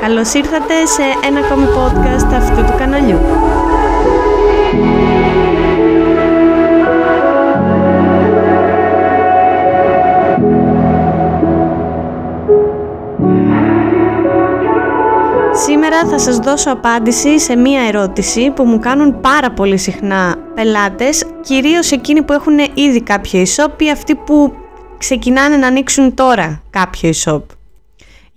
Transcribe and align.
Καλώς 0.00 0.34
ήρθατε 0.34 0.86
σε 0.86 1.02
ένα 1.26 1.38
ακόμη 1.38 1.64
podcast 1.64 2.34
αυτού 2.34 2.64
του 2.64 2.74
καναλιού. 2.78 3.18
Σήμερα 15.52 16.04
θα 16.06 16.18
σας 16.18 16.38
δώσω 16.38 16.70
απάντηση 16.70 17.40
σε 17.40 17.56
μία 17.56 17.80
ερώτηση 17.86 18.50
που 18.50 18.64
μου 18.64 18.78
κάνουν 18.78 19.20
πάρα 19.20 19.50
πολύ 19.50 19.76
συχνά 19.76 20.36
πελάτες, 20.54 21.24
κυρίως 21.40 21.90
εκείνοι 21.90 22.22
που 22.22 22.32
έχουν 22.32 22.58
ήδη 22.74 23.02
κάποιο 23.02 23.42
e-shop 23.42 23.82
ή 23.82 23.90
αυτοί 23.90 24.14
που 24.14 24.52
ξεκινάνε 24.98 25.56
να 25.56 25.66
ανοίξουν 25.66 26.14
τώρα 26.14 26.62
κάποιο 26.70 27.10
e-shop. 27.10 27.57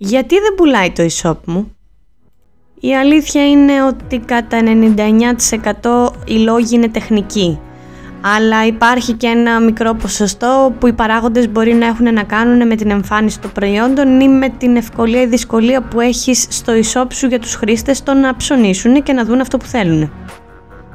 Γιατί 0.04 0.34
δεν 0.34 0.54
πουλάει 0.56 0.90
το 0.90 1.02
e-shop 1.02 1.36
μου; 1.44 1.76
Η 2.80 2.96
αλήθεια 2.96 3.48
είναι 3.48 3.84
ότι 3.84 4.18
κατά 4.18 4.60
99% 5.82 6.10
οι 6.24 6.38
λόγοι 6.38 6.74
είναι 6.74 6.88
τεχνικοί. 6.88 7.58
Αλλά 8.20 8.66
υπάρχει 8.66 9.12
και 9.12 9.26
ένα 9.26 9.60
μικρό 9.60 9.94
ποσοστό 9.94 10.74
που 10.78 10.86
οι 10.86 10.92
παράγοντες 10.92 11.48
μπορεί 11.48 11.74
να 11.74 11.86
έχουν 11.86 12.14
να 12.14 12.22
κάνουν 12.22 12.66
με 12.66 12.74
την 12.74 12.90
εμφάνιση 12.90 13.40
των 13.40 13.52
προϊόντων 13.52 14.20
ή 14.20 14.28
με 14.28 14.48
την 14.48 14.76
ευκολία 14.76 15.22
ή 15.22 15.26
δυσκολία 15.26 15.82
που 15.82 16.00
έχεις 16.00 16.46
στο 16.50 16.72
e-shop 16.72 17.06
σου 17.12 17.26
για 17.26 17.38
τους 17.38 17.54
χρήστες 17.54 18.02
το 18.02 18.14
να 18.14 18.36
ψωνίσουν 18.36 19.02
και 19.02 19.12
να 19.12 19.24
δουν 19.24 19.40
αυτό 19.40 19.56
που 19.56 19.66
θέλουν. 19.66 20.12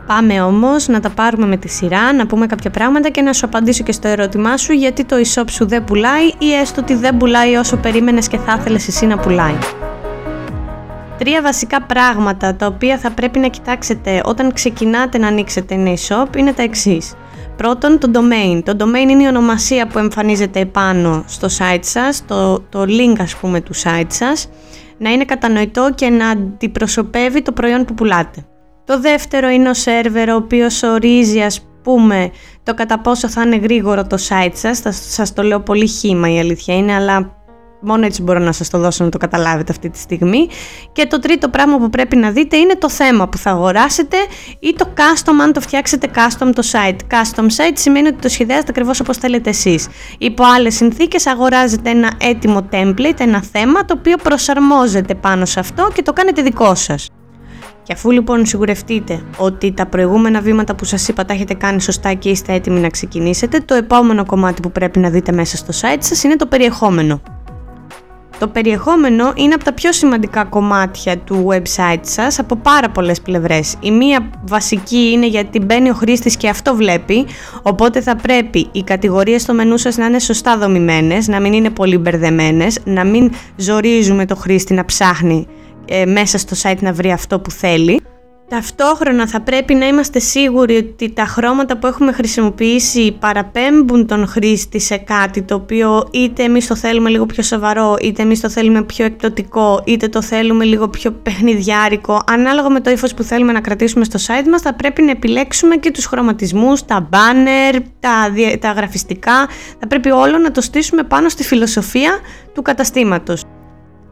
Πάμε 0.07 0.41
όμως 0.41 0.87
να 0.87 0.99
τα 0.99 1.09
πάρουμε 1.09 1.45
με 1.45 1.57
τη 1.57 1.67
σειρά, 1.69 2.13
να 2.13 2.27
πούμε 2.27 2.45
κάποια 2.45 2.69
πράγματα 2.69 3.09
και 3.09 3.21
να 3.21 3.33
σου 3.33 3.45
απαντήσω 3.45 3.83
και 3.83 3.91
στο 3.91 4.07
ερώτημά 4.07 4.57
σου 4.57 4.73
γιατί 4.73 5.05
το 5.05 5.15
e-shop 5.15 5.43
σου 5.49 5.67
δεν 5.67 5.83
πουλάει 5.83 6.25
ή 6.37 6.53
έστω 6.53 6.81
ότι 6.81 6.95
δεν 6.95 7.17
πουλάει 7.17 7.55
όσο 7.55 7.77
περίμενες 7.77 8.27
και 8.27 8.37
θα 8.37 8.57
ήθελες 8.59 8.87
εσύ 8.87 9.05
να 9.05 9.17
πουλάει. 9.17 9.57
Τρία 11.17 11.41
βασικά 11.41 11.81
πράγματα 11.81 12.55
τα 12.55 12.65
οποία 12.65 12.97
θα 12.97 13.11
πρέπει 13.11 13.39
να 13.39 13.47
κοιτάξετε 13.47 14.21
όταν 14.25 14.53
ξεκινάτε 14.53 15.17
να 15.17 15.27
ανοίξετε 15.27 15.75
ένα 15.75 15.93
e-shop 15.93 16.37
είναι 16.37 16.53
τα 16.53 16.63
εξής. 16.63 17.13
Πρώτον, 17.57 17.99
το 17.99 18.11
domain. 18.13 18.61
Το 18.63 18.75
domain 18.79 19.09
είναι 19.09 19.23
η 19.23 19.27
ονομασία 19.27 19.87
που 19.87 19.99
εμφανίζεται 19.99 20.59
επάνω 20.59 21.23
στο 21.27 21.47
site 21.47 21.79
σας, 21.83 22.25
το, 22.25 22.59
το 22.59 22.81
link 22.81 23.15
ας 23.19 23.35
πούμε 23.35 23.61
του 23.61 23.75
site 23.75 24.07
σας, 24.07 24.49
να 24.97 25.09
είναι 25.09 25.25
κατανοητό 25.25 25.89
και 25.95 26.09
να 26.09 26.29
αντιπροσωπεύει 26.29 27.41
το 27.41 27.51
προϊόν 27.51 27.85
που 27.85 27.93
πουλάτε. 27.93 28.45
Το 28.87 28.99
δεύτερο 28.99 29.49
είναι 29.49 29.69
ο 29.69 29.73
σερβερ 29.73 30.29
ο 30.29 30.35
οποίος 30.35 30.83
ορίζει 30.83 31.41
ας 31.41 31.67
πούμε 31.83 32.31
το 32.63 32.73
κατά 32.73 32.99
πόσο 32.99 33.29
θα 33.29 33.41
είναι 33.41 33.55
γρήγορο 33.55 34.07
το 34.07 34.17
site 34.29 34.53
σας. 34.53 34.79
Θα 34.79 34.91
σας 34.91 35.33
το 35.33 35.43
λέω 35.43 35.59
πολύ 35.59 35.87
χήμα 35.87 36.33
η 36.33 36.39
αλήθεια 36.39 36.75
είναι 36.77 36.93
αλλά 36.93 37.35
μόνο 37.81 38.05
έτσι 38.05 38.21
μπορώ 38.21 38.39
να 38.39 38.51
σας 38.51 38.69
το 38.69 38.77
δώσω 38.77 39.03
να 39.03 39.09
το 39.09 39.17
καταλάβετε 39.17 39.71
αυτή 39.71 39.89
τη 39.89 39.97
στιγμή. 39.97 40.47
Και 40.91 41.05
το 41.05 41.19
τρίτο 41.19 41.49
πράγμα 41.49 41.77
που 41.77 41.89
πρέπει 41.89 42.15
να 42.15 42.31
δείτε 42.31 42.57
είναι 42.57 42.75
το 42.75 42.89
θέμα 42.89 43.27
που 43.27 43.37
θα 43.37 43.51
αγοράσετε 43.51 44.17
ή 44.59 44.73
το 44.73 44.89
custom 44.95 45.33
αν 45.41 45.53
το 45.53 45.61
φτιάξετε 45.61 46.07
custom 46.15 46.49
το 46.55 46.63
site. 46.71 46.97
Custom 47.11 47.45
site 47.45 47.73
σημαίνει 47.73 48.07
ότι 48.07 48.21
το 48.21 48.29
σχεδιάζετε 48.29 48.67
ακριβώς 48.69 48.99
όπως 48.99 49.17
θέλετε 49.17 49.49
εσείς. 49.49 49.87
Υπό 50.17 50.43
άλλες 50.43 50.75
συνθήκες 50.75 51.27
αγοράζετε 51.27 51.89
ένα 51.89 52.11
έτοιμο 52.21 52.67
template, 52.71 53.19
ένα 53.19 53.43
θέμα 53.51 53.85
το 53.85 53.95
οποίο 53.97 54.15
προσαρμόζεται 54.23 55.15
πάνω 55.15 55.45
σε 55.45 55.59
αυτό 55.59 55.89
και 55.93 56.01
το 56.01 56.13
κάνετε 56.13 56.41
δικό 56.41 56.75
σας. 56.75 57.07
Και 57.87 57.93
αφού 57.93 58.11
λοιπόν 58.11 58.45
σιγουρευτείτε 58.45 59.21
ότι 59.37 59.71
τα 59.71 59.85
προηγούμενα 59.85 60.41
βήματα 60.41 60.75
που 60.75 60.85
σας 60.85 61.07
είπα 61.07 61.25
τα 61.25 61.33
έχετε 61.33 61.53
κάνει 61.53 61.81
σωστά 61.81 62.13
και 62.13 62.29
είστε 62.29 62.53
έτοιμοι 62.53 62.79
να 62.79 62.89
ξεκινήσετε, 62.89 63.59
το 63.59 63.73
επόμενο 63.73 64.25
κομμάτι 64.25 64.61
που 64.61 64.71
πρέπει 64.71 64.99
να 64.99 65.09
δείτε 65.09 65.31
μέσα 65.31 65.57
στο 65.57 65.73
site 65.81 65.97
σας 65.99 66.23
είναι 66.23 66.35
το 66.35 66.45
περιεχόμενο. 66.45 67.21
Το 68.39 68.47
περιεχόμενο 68.47 69.31
είναι 69.35 69.53
από 69.53 69.63
τα 69.63 69.73
πιο 69.73 69.91
σημαντικά 69.91 70.45
κομμάτια 70.45 71.17
του 71.17 71.47
website 71.49 71.99
σας 72.01 72.39
από 72.39 72.55
πάρα 72.55 72.89
πολλές 72.89 73.21
πλευρές. 73.21 73.75
Η 73.79 73.91
μία 73.91 74.29
βασική 74.47 75.11
είναι 75.11 75.27
γιατί 75.27 75.59
μπαίνει 75.59 75.89
ο 75.89 75.93
χρήστης 75.93 76.37
και 76.37 76.49
αυτό 76.49 76.75
βλέπει, 76.75 77.25
οπότε 77.61 78.01
θα 78.01 78.15
πρέπει 78.15 78.67
οι 78.71 78.83
κατηγορίες 78.83 79.41
στο 79.41 79.53
μενού 79.53 79.77
σας 79.77 79.97
να 79.97 80.05
είναι 80.05 80.19
σωστά 80.19 80.57
δομημένες, 80.57 81.27
να 81.27 81.39
μην 81.39 81.53
είναι 81.53 81.69
πολύ 81.69 81.97
μπερδεμένες, 81.97 82.79
να 82.83 83.03
μην 83.03 83.31
ζορίζουμε 83.55 84.25
το 84.25 84.35
χρήστη 84.35 84.73
να 84.73 84.85
ψάχνει 84.85 85.47
ε, 85.87 86.05
μέσα 86.05 86.37
στο 86.37 86.55
site 86.63 86.79
να 86.79 86.93
βρει 86.93 87.11
αυτό 87.11 87.39
που 87.39 87.51
θέλει. 87.51 88.01
Ταυτόχρονα 88.49 89.27
θα 89.27 89.41
πρέπει 89.41 89.73
να 89.73 89.87
είμαστε 89.87 90.19
σίγουροι 90.19 90.75
ότι 90.75 91.11
τα 91.11 91.25
χρώματα 91.25 91.77
που 91.77 91.87
έχουμε 91.87 92.11
χρησιμοποιήσει 92.11 93.11
παραπέμπουν 93.19 94.07
τον 94.07 94.27
χρήστη 94.27 94.79
σε 94.79 94.97
κάτι 94.97 95.41
το 95.41 95.55
οποίο 95.55 96.07
είτε 96.11 96.43
εμείς 96.43 96.67
το 96.67 96.75
θέλουμε 96.75 97.09
λίγο 97.09 97.25
πιο 97.25 97.43
σοβαρό, 97.43 97.95
είτε 98.01 98.21
εμείς 98.21 98.39
το 98.39 98.49
θέλουμε 98.49 98.83
πιο 98.83 99.05
εκπτωτικό, 99.05 99.81
είτε 99.85 100.07
το 100.07 100.21
θέλουμε 100.21 100.63
λίγο 100.63 100.87
πιο 100.87 101.11
παιχνιδιάρικο. 101.11 102.21
Ανάλογα 102.27 102.69
με 102.69 102.79
το 102.79 102.89
ύφος 102.89 103.13
που 103.13 103.23
θέλουμε 103.23 103.51
να 103.51 103.61
κρατήσουμε 103.61 104.03
στο 104.05 104.19
site 104.27 104.47
μας 104.47 104.61
θα 104.61 104.73
πρέπει 104.73 105.01
να 105.01 105.11
επιλέξουμε 105.11 105.75
και 105.75 105.91
τους 105.91 106.05
χρωματισμούς, 106.05 106.85
τα 106.85 107.09
banner, 107.11 107.79
τα, 107.99 108.33
τα 108.59 108.71
γραφιστικά. 108.71 109.47
Θα 109.79 109.87
πρέπει 109.87 110.11
όλο 110.11 110.37
να 110.37 110.51
το 110.51 110.61
στήσουμε 110.61 111.03
πάνω 111.03 111.29
στη 111.29 111.43
φιλοσοφία 111.43 112.19
του 112.53 112.61
καταστήματος. 112.61 113.41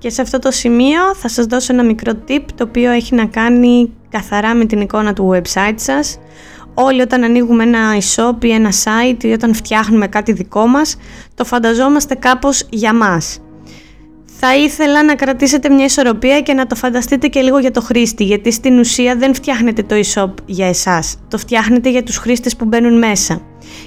Και 0.06 0.12
σε 0.12 0.22
αυτό 0.22 0.40
το 0.40 0.52
σημείο 0.52 1.16
θα 1.16 1.30
σας 1.30 1.46
δώσω 1.46 1.74
ένα 1.74 1.84
μικρό 1.84 2.12
tip 2.28 2.42
το 2.56 2.64
οποίο 2.64 2.92
έχει 2.92 3.16
να 3.16 3.26
κάνει 3.26 3.92
καθαρά 4.10 4.56
με 4.56 4.66
την 4.66 4.82
εικόνα 4.82 5.14
του 5.14 5.32
website 5.34 5.76
σας. 5.76 6.18
Όλοι 6.74 7.02
όταν 7.02 7.24
ανοίγουμε 7.24 7.64
ένα 7.64 7.98
e-shop 7.98 8.44
ή 8.46 8.52
ένα 8.52 8.70
site 8.72 9.24
ή 9.24 9.32
όταν 9.32 9.54
φτιάχνουμε 9.54 10.08
κάτι 10.08 10.32
δικό 10.32 10.68
μας, 10.68 10.98
το 11.36 11.46
φανταζόμαστε 11.46 12.16
κάπως 12.16 12.68
για 12.70 12.94
μας. 12.94 13.40
Θα 14.40 14.56
ήθελα 14.56 15.04
να 15.04 15.16
κρατήσετε 15.16 15.70
μια 15.70 15.86
ισορροπία 15.86 16.42
και 16.42 16.54
να 16.54 16.68
το 16.68 16.76
φανταστείτε 16.76 17.28
και 17.28 17.42
λίγο 17.42 17.60
για 17.60 17.72
το 17.72 17.82
χρήστη, 17.82 18.24
γιατί 18.24 18.52
στην 18.52 18.80
ουσία 18.80 19.16
δεν 19.16 19.34
φτιάχνετε 19.34 19.84
το 19.84 19.96
e-shop 19.96 20.34
για 20.46 20.68
εσάς, 20.68 21.18
το 21.28 21.38
φτιάχνετε 21.38 21.90
για 21.90 22.04
τους 22.04 22.18
χρήστες 22.18 22.56
που 22.56 22.66
μπαίνουν 22.66 22.98
μέσα. 22.98 23.42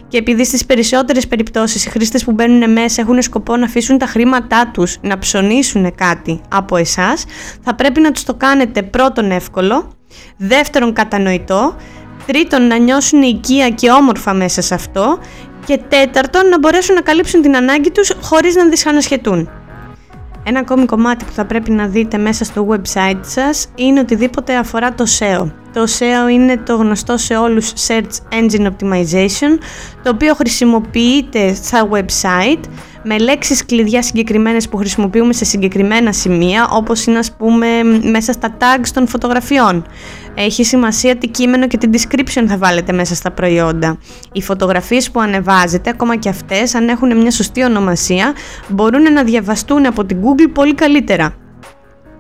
Και 0.08 0.18
επειδή 0.18 0.44
στις 0.44 0.66
περισσότερες 0.66 1.26
περιπτώσεις 1.28 1.84
οι 1.84 1.90
χρήστες 1.90 2.24
που 2.24 2.32
μπαίνουν 2.32 2.72
μέσα 2.72 3.02
έχουν 3.02 3.22
σκοπό 3.22 3.56
να 3.56 3.64
αφήσουν 3.64 3.98
τα 3.98 4.06
χρήματά 4.06 4.70
τους 4.72 4.98
να 5.00 5.18
ψωνίσουν 5.18 5.94
κάτι 5.94 6.40
από 6.48 6.76
εσάς, 6.76 7.24
θα 7.62 7.74
πρέπει 7.74 8.00
να 8.00 8.12
τους 8.12 8.24
το 8.24 8.34
κάνετε 8.34 8.82
πρώτον 8.82 9.30
εύκολο, 9.30 9.92
δεύτερον 10.36 10.92
κατανοητό, 10.92 11.76
τρίτον 12.26 12.66
να 12.66 12.76
νιώσουν 12.76 13.22
οικία 13.22 13.68
και 13.68 13.90
όμορφα 13.90 14.34
μέσα 14.34 14.62
σε 14.62 14.74
αυτό 14.74 15.18
και 15.66 15.80
τέταρτον 15.88 16.48
να 16.48 16.58
μπορέσουν 16.58 16.94
να 16.94 17.00
καλύψουν 17.00 17.42
την 17.42 17.56
ανάγκη 17.56 17.90
τους 17.90 18.12
χωρίς 18.20 18.54
να 18.54 18.68
δυσχανασχετούν. 18.68 19.50
Ένα 20.48 20.60
ακόμη 20.60 20.86
κομμάτι 20.86 21.24
που 21.24 21.32
θα 21.32 21.44
πρέπει 21.44 21.70
να 21.70 21.86
δείτε 21.86 22.18
μέσα 22.18 22.44
στο 22.44 22.66
website 22.70 23.20
σας 23.20 23.66
είναι 23.74 24.00
οτιδήποτε 24.00 24.56
αφορά 24.56 24.94
το 24.94 25.04
SEO. 25.18 25.50
Το 25.72 25.82
SEO 25.98 26.30
είναι 26.32 26.56
το 26.56 26.76
γνωστό 26.76 27.16
σε 27.16 27.36
όλους 27.36 27.72
Search 27.86 28.32
Engine 28.32 28.66
Optimization, 28.66 29.58
το 30.02 30.10
οποίο 30.10 30.34
χρησιμοποιείται 30.34 31.54
στα 31.54 31.88
website 31.90 32.60
με 33.10 33.18
λέξεις 33.18 33.64
κλειδιά 33.64 34.02
συγκεκριμένες 34.02 34.68
που 34.68 34.76
χρησιμοποιούμε 34.76 35.32
σε 35.32 35.44
συγκεκριμένα 35.44 36.12
σημεία, 36.12 36.68
όπως 36.72 37.04
είναι 37.04 37.18
ας 37.18 37.32
πούμε 37.32 37.82
μέσα 38.02 38.32
στα 38.32 38.56
tags 38.58 38.88
των 38.94 39.08
φωτογραφιών. 39.08 39.86
Έχει 40.34 40.64
σημασία 40.64 41.16
τι 41.16 41.28
κείμενο 41.28 41.66
και 41.66 41.76
την 41.76 41.90
description 41.92 42.44
θα 42.48 42.56
βάλετε 42.58 42.92
μέσα 42.92 43.14
στα 43.14 43.30
προϊόντα. 43.30 43.98
Οι 44.32 44.42
φωτογραφίες 44.42 45.10
που 45.10 45.20
ανεβάζετε, 45.20 45.90
ακόμα 45.90 46.16
και 46.16 46.28
αυτές, 46.28 46.74
αν 46.74 46.88
έχουν 46.88 47.16
μια 47.16 47.30
σωστή 47.30 47.64
ονομασία, 47.64 48.32
μπορούν 48.68 49.12
να 49.12 49.24
διαβαστούν 49.24 49.86
από 49.86 50.04
την 50.04 50.18
Google 50.22 50.50
πολύ 50.52 50.74
καλύτερα. 50.74 51.34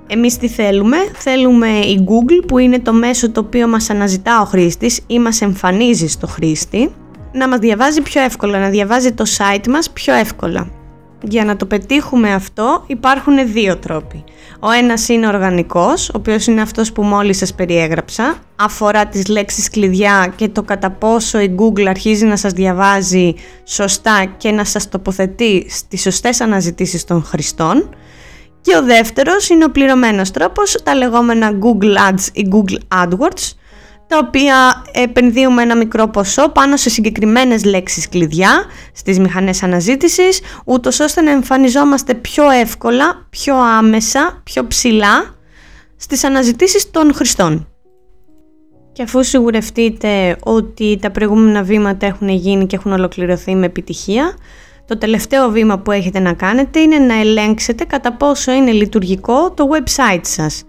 Εμείς 0.06 0.36
τι 0.36 0.48
θέλουμε, 0.48 0.96
θέλουμε 1.12 1.68
η 1.68 2.06
Google 2.08 2.44
που 2.46 2.58
είναι 2.58 2.78
το 2.78 2.92
μέσο 2.92 3.30
το 3.30 3.40
οποίο 3.40 3.68
μας 3.68 3.90
αναζητά 3.90 4.40
ο 4.40 4.44
χρήστης 4.44 5.00
ή 5.06 5.18
μας 5.18 5.40
εμφανίζει 5.40 6.06
στο 6.06 6.26
χρήστη 6.26 6.90
να 7.32 7.48
μας 7.48 7.58
διαβάζει 7.58 8.02
πιο 8.02 8.22
εύκολα, 8.22 8.58
να 8.58 8.68
διαβάζει 8.68 9.12
το 9.12 9.24
site 9.38 9.68
μας 9.68 9.90
πιο 9.90 10.14
εύκολα. 10.14 10.77
Για 11.22 11.44
να 11.44 11.56
το 11.56 11.66
πετύχουμε 11.66 12.32
αυτό 12.32 12.84
υπάρχουν 12.86 13.52
δύο 13.52 13.76
τρόποι. 13.76 14.24
Ο 14.60 14.70
ένας 14.70 15.08
είναι 15.08 15.26
οργανικός, 15.26 16.08
ο 16.08 16.12
οποίος 16.16 16.46
είναι 16.46 16.60
αυτός 16.60 16.92
που 16.92 17.02
μόλις 17.02 17.36
σας 17.36 17.54
περιέγραψα. 17.54 18.34
Αφορά 18.56 19.06
τις 19.06 19.26
λέξεις 19.26 19.70
κλειδιά 19.70 20.32
και 20.36 20.48
το 20.48 20.62
κατά 20.62 20.90
πόσο 20.90 21.40
η 21.40 21.54
Google 21.58 21.84
αρχίζει 21.84 22.24
να 22.24 22.36
σας 22.36 22.52
διαβάζει 22.52 23.34
σωστά 23.64 24.24
και 24.36 24.50
να 24.50 24.64
σας 24.64 24.88
τοποθετεί 24.88 25.66
στις 25.70 26.00
σωστές 26.00 26.40
αναζητήσεις 26.40 27.04
των 27.04 27.24
χρηστών. 27.24 27.88
Και 28.60 28.76
ο 28.76 28.82
δεύτερος 28.82 29.48
είναι 29.48 29.64
ο 29.64 29.70
πληρωμένος 29.70 30.30
τρόπος, 30.30 30.82
τα 30.82 30.94
λεγόμενα 30.94 31.50
Google 31.62 32.12
Ads 32.12 32.26
ή 32.32 32.48
Google 32.52 33.02
AdWords, 33.02 33.52
τα 34.08 34.18
οποία 34.18 34.84
επενδύουμε 34.92 35.62
ένα 35.62 35.76
μικρό 35.76 36.08
ποσό 36.08 36.48
πάνω 36.48 36.76
σε 36.76 36.90
συγκεκριμένες 36.90 37.64
λέξεις 37.64 38.08
κλειδιά 38.08 38.64
στις 38.92 39.18
μηχανές 39.18 39.62
αναζήτησης, 39.62 40.40
ούτως 40.64 41.00
ώστε 41.00 41.20
να 41.20 41.30
εμφανιζόμαστε 41.30 42.14
πιο 42.14 42.50
εύκολα, 42.50 43.26
πιο 43.30 43.56
άμεσα, 43.56 44.40
πιο 44.44 44.66
ψηλά 44.66 45.34
στις 45.96 46.24
αναζητήσεις 46.24 46.90
των 46.90 47.14
χρηστών. 47.14 47.68
Και 48.92 49.02
αφού 49.02 49.22
σιγουρευτείτε 49.22 50.36
ότι 50.42 50.98
τα 51.00 51.10
προηγούμενα 51.10 51.62
βήματα 51.62 52.06
έχουν 52.06 52.28
γίνει 52.28 52.66
και 52.66 52.76
έχουν 52.76 52.92
ολοκληρωθεί 52.92 53.54
με 53.54 53.66
επιτυχία, 53.66 54.36
Το 54.86 54.98
τελευταίο 54.98 55.50
βήμα 55.50 55.78
που 55.78 55.90
έχετε 55.90 56.18
να 56.18 56.32
κάνετε 56.32 56.80
είναι 56.80 56.98
να 56.98 57.14
ελέγξετε 57.14 57.84
κατά 57.84 58.12
πόσο 58.12 58.52
είναι 58.52 58.70
λειτουργικό 58.70 59.50
το 59.50 59.68
website 59.72 60.20
σας 60.22 60.64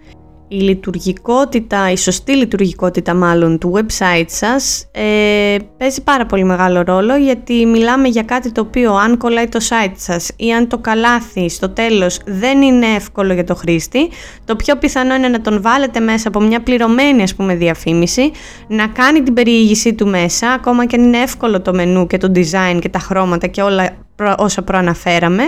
η 0.52 0.56
λειτουργικότητα, 0.56 1.90
η 1.90 1.96
σωστή 1.96 2.36
λειτουργικότητα 2.36 3.14
μάλλον 3.14 3.58
του 3.58 3.72
website 3.76 4.24
σας 4.26 4.86
ε, 4.92 5.56
παίζει 5.76 6.02
πάρα 6.02 6.26
πολύ 6.26 6.44
μεγάλο 6.44 6.82
ρόλο 6.82 7.16
γιατί 7.16 7.66
μιλάμε 7.66 8.08
για 8.08 8.22
κάτι 8.22 8.52
το 8.52 8.60
οποίο 8.60 8.94
αν 8.94 9.16
κολλάει 9.16 9.48
το 9.48 9.58
site 9.68 9.94
σας 9.96 10.30
ή 10.36 10.52
αν 10.52 10.68
το 10.68 10.78
καλάθι 10.78 11.48
στο 11.48 11.68
τέλος 11.68 12.18
δεν 12.26 12.62
είναι 12.62 12.86
εύκολο 12.86 13.32
για 13.32 13.44
το 13.44 13.54
χρήστη 13.54 14.08
το 14.44 14.56
πιο 14.56 14.76
πιθανό 14.76 15.14
είναι 15.14 15.28
να 15.28 15.40
τον 15.40 15.62
βάλετε 15.62 16.00
μέσα 16.00 16.28
από 16.28 16.40
μια 16.40 16.60
πληρωμένη 16.62 17.22
ας 17.22 17.34
πούμε 17.34 17.54
διαφήμιση 17.54 18.30
να 18.68 18.86
κάνει 18.86 19.22
την 19.22 19.34
περιήγησή 19.34 19.94
του 19.94 20.06
μέσα 20.06 20.50
ακόμα 20.50 20.86
και 20.86 20.96
αν 20.96 21.02
είναι 21.02 21.18
εύκολο 21.18 21.60
το 21.60 21.74
μενού 21.74 22.06
και 22.06 22.16
το 22.16 22.32
design 22.34 22.78
και 22.80 22.88
τα 22.88 22.98
χρώματα 22.98 23.46
και 23.46 23.62
όλα 23.62 23.90
όσα 24.38 24.62
προαναφέραμε 24.62 25.42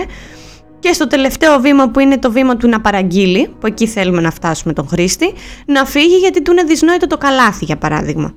και 0.83 0.93
στο 0.93 1.07
τελευταίο 1.07 1.59
βήμα 1.59 1.89
που 1.89 1.99
είναι 1.99 2.17
το 2.17 2.31
βήμα 2.31 2.57
του 2.57 2.67
να 2.67 2.81
παραγγείλει, 2.81 3.55
που 3.59 3.67
εκεί 3.67 3.87
θέλουμε 3.87 4.21
να 4.21 4.31
φτάσουμε 4.31 4.73
τον 4.73 4.87
χρήστη, 4.87 5.33
να 5.65 5.85
φύγει 5.85 6.15
γιατί 6.15 6.41
του 6.41 6.51
είναι 6.51 6.63
δυσνόητο 6.63 7.07
το 7.07 7.17
καλάθι 7.17 7.65
για 7.65 7.77
παράδειγμα. 7.77 8.33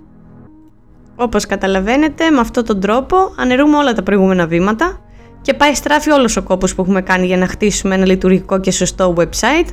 Όπως 1.16 1.46
καταλαβαίνετε, 1.46 2.30
με 2.30 2.40
αυτόν 2.40 2.64
τον 2.64 2.80
τρόπο 2.80 3.16
αναιρούμε 3.36 3.76
όλα 3.76 3.92
τα 3.92 4.02
προηγούμενα 4.02 4.46
βήματα 4.46 5.00
και 5.40 5.54
πάει 5.54 5.74
στράφει 5.74 6.10
όλος 6.10 6.36
ο 6.36 6.42
κόπος 6.42 6.74
που 6.74 6.82
έχουμε 6.82 7.02
κάνει 7.02 7.26
για 7.26 7.36
να 7.36 7.46
χτίσουμε 7.46 7.94
ένα 7.94 8.06
λειτουργικό 8.06 8.60
και 8.60 8.70
σωστό 8.70 9.14
website. 9.16 9.68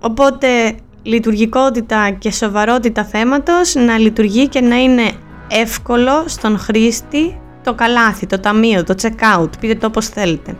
Οπότε 0.00 0.48
λειτουργικότητα 1.02 2.10
και 2.10 2.30
σοβαρότητα 2.30 3.04
θέματος 3.04 3.74
να 3.74 3.98
λειτουργεί 3.98 4.48
και 4.48 4.60
να 4.60 4.76
είναι 4.76 5.12
εύκολο 5.48 6.24
στον 6.26 6.58
χρήστη 6.58 7.40
το 7.64 7.74
καλάθι, 7.74 8.26
το 8.26 8.38
ταμείο, 8.38 8.84
το 8.84 8.94
checkout, 9.02 9.50
πείτε 9.60 9.74
το 9.74 9.86
όπως 9.86 10.08
θέλετε. 10.08 10.56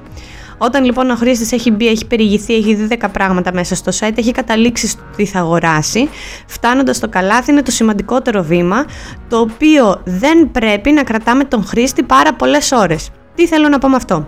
Όταν 0.59 0.85
λοιπόν 0.85 1.11
ο 1.11 1.15
χρήστης 1.15 1.53
έχει 1.53 1.71
μπει, 1.71 1.89
έχει 1.89 2.07
περιηγηθεί, 2.07 2.55
έχει 2.55 2.75
δει 2.75 2.99
10 3.01 3.09
πράγματα 3.13 3.53
μέσα 3.53 3.75
στο 3.75 3.93
site, 4.01 4.19
έχει 4.19 4.33
καταλήξει 4.33 4.89
στο 4.89 5.03
τι 5.17 5.27
θα 5.27 5.39
αγοράσει, 5.39 6.09
φτάνοντας 6.47 6.97
στο 6.97 7.09
καλάθι 7.09 7.51
είναι 7.51 7.63
το 7.63 7.71
σημαντικότερο 7.71 8.43
βήμα, 8.43 8.85
το 9.29 9.39
οποίο 9.39 10.01
δεν 10.05 10.51
πρέπει 10.51 10.91
να 10.91 11.03
κρατάμε 11.03 11.45
τον 11.45 11.65
χρήστη 11.65 12.03
πάρα 12.03 12.35
πολλές 12.35 12.73
ώρες. 12.73 13.11
Τι 13.35 13.47
θέλω 13.47 13.69
να 13.69 13.79
πω 13.79 13.89
με 13.89 13.97
αυτό; 13.97 14.27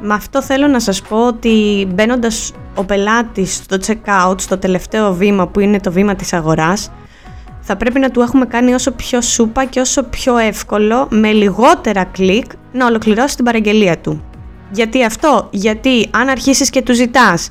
Με 0.00 0.14
αυτό 0.14 0.42
θέλω 0.42 0.66
να 0.66 0.80
σας 0.80 1.02
πω 1.02 1.26
ότι 1.26 1.86
μπαίνοντας 1.94 2.52
ο 2.74 2.84
πελάτης 2.84 3.54
στο 3.54 3.76
checkout, 3.86 4.34
στο 4.40 4.58
τελευταίο 4.58 5.14
βήμα 5.14 5.46
που 5.46 5.60
είναι 5.60 5.80
το 5.80 5.92
βήμα 5.92 6.14
της 6.14 6.32
αγοράς, 6.32 6.90
θα 7.60 7.76
πρέπει 7.76 7.98
να 7.98 8.10
του 8.10 8.20
έχουμε 8.20 8.46
κάνει 8.46 8.74
όσο 8.74 8.90
πιο 8.90 9.20
σούπα 9.20 9.64
και 9.64 9.80
όσο 9.80 10.02
πιο 10.02 10.36
εύκολο, 10.36 11.06
με 11.10 11.32
λιγότερα 11.32 12.04
κλικ, 12.04 12.44
να 12.72 12.86
ολοκληρώσει 12.86 13.36
την 13.36 13.44
παραγγελία 13.44 13.98
του. 13.98 14.27
Γιατί 14.70 15.04
αυτό, 15.04 15.48
γιατί 15.50 16.08
αν 16.10 16.28
αρχίσεις 16.28 16.70
και 16.70 16.82
του 16.82 16.94
ζητάς 16.94 17.50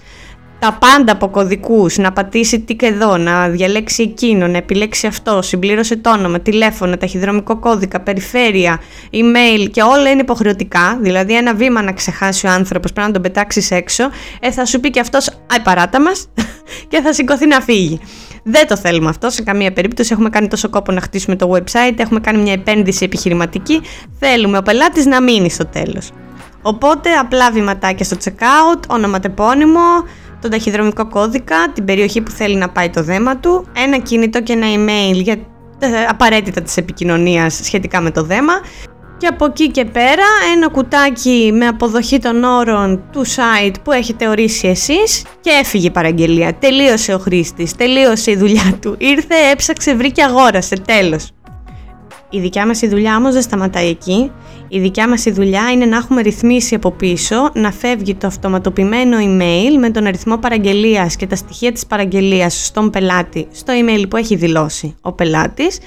τα 0.60 0.78
πάντα 0.80 1.12
από 1.12 1.28
κωδικούς, 1.28 1.98
να 1.98 2.12
πατήσει 2.12 2.60
τι 2.60 2.76
και 2.76 2.86
εδώ, 2.86 3.18
να 3.18 3.50
διαλέξει 3.50 4.04
εκείνο, 4.04 4.48
να 4.48 4.58
επιλέξει 4.58 5.08
αυτό, 5.08 5.42
συμπλήρωσε 5.42 5.96
το 5.96 6.12
όνομα, 6.12 6.40
τηλέφωνο, 6.40 6.98
ταχυδρομικό 6.98 7.58
κώδικα, 7.60 8.00
περιφέρεια, 8.00 8.80
email 9.12 9.68
και 9.72 9.82
όλα 9.82 10.10
είναι 10.10 10.22
υποχρεωτικά, 10.22 10.98
δηλαδή 11.02 11.36
ένα 11.36 11.54
βήμα 11.54 11.82
να 11.82 11.94
ξεχάσει 11.94 12.48
ο 12.48 12.50
άνθρωπος 12.50 12.94
πρέπει 12.94 13.08
να 13.08 13.14
τον 13.14 13.22
πετάξεις 13.22 13.72
έξω, 13.72 14.10
ε, 14.40 14.52
θα 14.52 14.66
σου 14.66 14.80
πει 14.80 14.90
και 14.90 15.00
αυτός 15.00 15.28
«Αι 15.28 15.60
παράτα 15.64 16.02
μας» 16.02 16.28
και 16.90 17.02
θα 17.02 17.14
σηκωθεί 17.14 17.48
να 17.48 17.62
φύγει. 17.62 18.00
Δεν 18.44 18.68
το 18.68 18.78
θέλουμε 18.78 19.10
αυτό 19.10 19.30
σε 19.30 19.44
καμία 19.44 19.74
περίπτωση. 19.74 20.10
Έχουμε 20.14 20.30
κάνει 20.30 20.48
τόσο 20.48 20.70
κόπο 20.70 20.92
να 20.92 21.02
χτίσουμε 21.02 21.36
το 21.36 21.52
website, 21.54 21.94
έχουμε 21.96 22.20
κάνει 22.20 22.42
μια 22.42 22.54
επένδυση 22.54 23.06
επιχειρηματική. 23.06 23.82
Θέλουμε 24.20 24.58
ο 24.58 24.62
πελάτης 24.62 25.06
να 25.06 25.22
μείνει 25.22 25.50
στο 25.50 25.66
τέλος. 25.66 26.12
Οπότε 26.62 27.10
απλά 27.12 27.52
βηματάκια 27.52 28.06
στο 28.06 28.18
checkout, 28.24 28.80
ονοματεπώνυμο, 28.88 30.04
τον 30.42 30.52
ταχυδρομικό 30.52 31.08
κώδικα, 31.08 31.56
την 31.74 31.86
περιοχή 31.86 32.22
που 32.22 32.32
θέλει 32.32 32.56
να 32.56 32.70
πάει 32.70 32.90
το 32.90 33.04
δέμα 33.04 33.38
του, 33.38 33.66
ένα 33.76 33.98
κινητό 33.98 34.42
και 34.42 34.54
ένα 34.54 34.68
email 34.76 35.22
για 35.22 35.38
απαραίτητα 36.10 36.62
της 36.62 36.78
επικοινωνίας 36.78 37.60
σχετικά 37.64 38.02
με 38.02 38.12
το 38.12 38.24
δέμα 38.24 38.54
και 39.18 39.28
από 39.28 39.46
εκεί 39.46 39.72
και 39.72 39.86
πέρα 39.86 40.24
ένα 40.56 40.70
κουτάκι 40.70 41.52
με 41.54 41.68
αποδοχή 41.68 42.20
των 42.20 42.44
όρων 42.44 43.04
του 43.12 43.26
site 43.26 43.76
που 43.84 43.92
έχετε 43.92 44.28
ορίσει 44.28 44.68
εσείς 44.68 45.24
και 45.42 45.50
έφυγε 45.50 45.88
η 45.88 45.92
παραγγελία. 45.92 46.56
Τελείωσε 46.56 47.14
ο 47.14 47.18
χρήστης, 47.18 47.76
τελείωσε 47.76 48.32
η 48.32 48.36
δουλειά 48.36 48.78
του, 48.82 48.96
ήρθε, 48.98 49.36
έψαξε, 49.52 49.96
βρήκε, 49.96 50.24
αγόρασε, 50.24 50.76
τέλος. 50.76 51.32
Η 52.30 52.40
δικιά 52.40 52.68
μας 52.68 52.82
η 52.82 52.88
δουλειά 52.88 53.16
όμως 53.16 53.34
δεν 53.34 53.42
σταματάει 53.42 53.88
εκεί. 53.88 54.32
Η 54.68 54.80
δικιά 54.80 55.10
μας 55.10 55.26
η 55.26 55.32
δουλειά 55.32 55.72
είναι 55.72 55.86
να 55.86 55.98
έχουμε 55.98 56.22
ρυθμίσει 56.22 56.76
από 56.76 56.92
πίσω, 56.92 57.50
να 57.54 57.72
φεύγει 57.72 58.16
το 58.16 58.28
αυτοματοποιημένο 58.28 59.18
email 59.18 59.78
με 59.80 59.90
τον 59.90 60.06
αριθμό 60.06 60.38
παραγγελίας 60.38 61.16
και 61.16 61.28
τα 61.28 61.36
στοιχεία 61.36 61.72
της 61.72 61.86
παραγγελίας 61.86 62.66
στον 62.66 62.90
πελάτη, 62.90 63.48
στο 63.52 63.74
email 63.74 64.06
που 64.10 64.18
έχει 64.18 64.36
δηλώσει 64.36 64.96
ο 65.02 65.12
πελάτης 65.12 65.80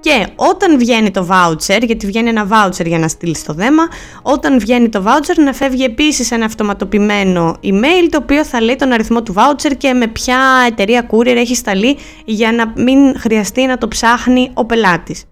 και 0.00 0.26
όταν 0.36 0.78
βγαίνει 0.78 1.10
το 1.10 1.28
voucher, 1.30 1.82
γιατί 1.82 2.06
βγαίνει 2.06 2.28
ένα 2.28 2.48
voucher 2.50 2.86
για 2.86 2.98
να 2.98 3.08
στείλει 3.08 3.36
το 3.46 3.52
δέμα, 3.52 3.82
όταν 4.22 4.58
βγαίνει 4.58 4.88
το 4.88 5.04
voucher 5.06 5.36
να 5.44 5.52
φεύγει 5.52 5.84
επίσης 5.84 6.30
ένα 6.30 6.44
αυτοματοποιημένο 6.44 7.56
email 7.62 8.08
το 8.10 8.18
οποίο 8.22 8.44
θα 8.44 8.60
λέει 8.60 8.76
τον 8.76 8.92
αριθμό 8.92 9.22
του 9.22 9.34
voucher 9.36 9.72
και 9.76 9.92
με 9.92 10.06
ποια 10.06 10.38
εταιρεία 10.66 11.06
courier 11.10 11.36
έχει 11.36 11.54
σταλεί 11.54 11.96
για 12.24 12.52
να 12.52 12.72
μην 12.82 13.18
χρειαστεί 13.18 13.66
να 13.66 13.78
το 13.78 13.88
ψάχνει 13.88 14.50
ο 14.54 14.64
πελάτης. 14.64 15.24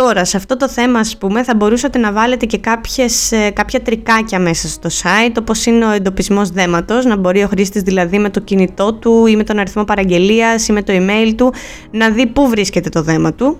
Τώρα, 0.00 0.24
σε 0.24 0.36
αυτό 0.36 0.56
το 0.56 0.68
θέμα, 0.68 0.98
ας 0.98 1.16
πούμε, 1.16 1.42
θα 1.42 1.54
μπορούσατε 1.54 1.98
να 1.98 2.12
βάλετε 2.12 2.46
και 2.46 2.58
κάποιες, 2.58 3.32
ε, 3.32 3.50
κάποια 3.50 3.80
τρικάκια 3.80 4.38
μέσα 4.38 4.68
στο 4.68 4.88
site, 5.02 5.34
όπως 5.38 5.66
είναι 5.66 5.86
ο 5.86 5.90
εντοπισμός 5.90 6.50
δέματος, 6.50 7.04
να 7.04 7.16
μπορεί 7.16 7.42
ο 7.42 7.46
χρήστης 7.46 7.82
δηλαδή 7.82 8.18
με 8.18 8.30
το 8.30 8.40
κινητό 8.40 8.94
του 8.94 9.26
ή 9.26 9.36
με 9.36 9.44
τον 9.44 9.58
αριθμό 9.58 9.84
παραγγελίας 9.84 10.68
ή 10.68 10.72
με 10.72 10.82
το 10.82 10.92
email 10.96 11.32
του 11.36 11.52
να 11.90 12.10
δει 12.10 12.26
πού 12.26 12.48
βρίσκεται 12.48 12.88
το 12.88 13.02
δέμα 13.02 13.32
του. 13.32 13.56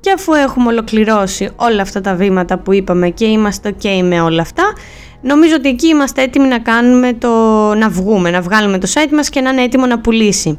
Και 0.00 0.10
αφού 0.10 0.32
έχουμε 0.32 0.68
ολοκληρώσει 0.68 1.50
όλα 1.56 1.82
αυτά 1.82 2.00
τα 2.00 2.14
βήματα 2.14 2.58
που 2.58 2.72
είπαμε 2.72 3.08
και 3.08 3.24
είμαστε 3.24 3.74
ok 3.82 4.00
με 4.02 4.20
όλα 4.20 4.42
αυτά, 4.42 4.72
νομίζω 5.20 5.54
ότι 5.54 5.68
εκεί 5.68 5.86
είμαστε 5.86 6.22
έτοιμοι 6.22 6.48
να 6.48 6.58
κάνουμε 6.58 7.12
το, 7.12 7.28
να 7.74 7.88
βγούμε, 7.88 8.30
να 8.30 8.40
βγάλουμε 8.40 8.78
το 8.78 8.88
site 8.94 9.12
μας 9.12 9.28
και 9.28 9.40
να 9.40 9.50
είναι 9.50 9.62
έτοιμο 9.62 9.86
να 9.86 9.98
πουλήσει. 9.98 10.58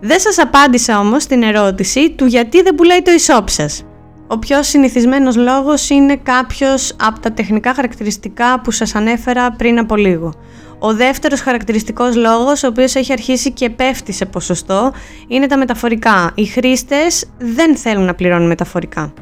Δεν 0.00 0.20
σας 0.20 0.38
απάντησα 0.38 0.98
όμως 0.98 1.26
την 1.26 1.42
ερώτηση 1.42 2.10
του 2.10 2.24
γιατί 2.24 2.62
δεν 2.62 2.74
πουλάει 2.74 3.02
το 3.02 3.10
e-shop 3.26 3.44
σας. 3.44 3.84
Ο 4.28 4.38
πιο 4.38 4.62
συνηθισμένος 4.62 5.36
λόγος 5.36 5.90
είναι 5.90 6.16
κάποιος 6.16 6.96
από 7.02 7.20
τα 7.20 7.32
τεχνικά 7.32 7.74
χαρακτηριστικά 7.74 8.60
που 8.60 8.70
σας 8.70 8.94
ανέφερα 8.94 9.52
πριν 9.52 9.78
από 9.78 9.96
λίγο. 9.96 10.32
Ο 10.78 10.94
δεύτερος 10.94 11.40
χαρακτηριστικός 11.40 12.16
λόγος, 12.16 12.62
ο 12.62 12.66
οποίος 12.66 12.94
έχει 12.94 13.12
αρχίσει 13.12 13.52
και 13.52 13.70
πέφτει 13.70 14.12
σε 14.12 14.24
ποσοστό, 14.24 14.92
είναι 15.28 15.46
τα 15.46 15.58
μεταφορικά. 15.58 16.30
Οι 16.34 16.44
χρήστες 16.44 17.24
δεν 17.38 17.76
θέλουν 17.76 18.04
να 18.04 18.14
πληρώνουν 18.14 18.46
μεταφορικά. 18.46 19.12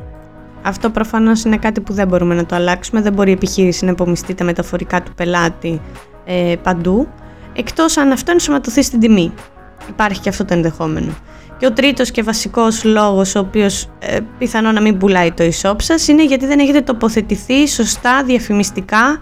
Αυτό 0.63 0.91
προφανώς 0.91 1.45
είναι 1.45 1.57
κάτι 1.57 1.81
που 1.81 1.93
δεν 1.93 2.09
μπορούμε 2.09 2.35
να 2.35 2.47
το 2.47 2.55
αλλάξουμε, 2.55 3.01
δεν 3.01 3.13
μπορεί 3.13 3.31
η 3.31 3.33
επιχείρηση 3.33 3.85
να 3.85 3.91
υπομειστεί 3.91 4.35
τα 4.35 4.45
μεταφορικά 4.45 5.03
του 5.03 5.15
πελάτη 5.15 5.81
ε, 6.25 6.55
παντού, 6.63 7.09
εκτός 7.53 7.97
αν 7.97 8.13
αυτό 8.13 8.33
ενσωματωθεί 8.33 8.83
στην 8.83 9.01
τιμή. 9.01 9.33
Υπάρχει 9.89 10.21
και 10.21 10.29
αυτό 10.29 10.45
το 10.45 10.55
ενδεχόμενο. 10.55 11.13
Και 11.65 11.71
ο 11.71 11.73
τρίτος 11.73 12.11
και 12.11 12.23
βασικός 12.23 12.85
λόγος, 12.85 13.35
ο 13.35 13.39
οποίος 13.39 13.89
ε, 13.99 14.19
πιθανό 14.39 14.73
να 14.73 14.81
μην 14.81 14.97
πουλάει 14.97 15.33
το 15.33 15.45
e-shop 15.45 15.75
σας, 15.83 16.09
είναι 16.09 16.25
γιατί 16.25 16.47
δεν 16.47 16.59
έχετε 16.59 16.81
τοποθετηθεί 16.81 17.69
σωστά 17.69 18.23
διαφημιστικά 18.25 19.21